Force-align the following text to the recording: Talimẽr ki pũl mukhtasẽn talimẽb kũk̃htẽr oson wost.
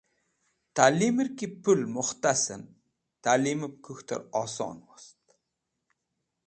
Talimẽr 0.75 1.27
ki 1.37 1.47
pũl 1.61 1.81
mukhtasẽn 1.95 2.63
talimẽb 3.23 3.73
kũk̃htẽr 3.83 4.21
oson 4.41 4.77
wost. 4.87 5.23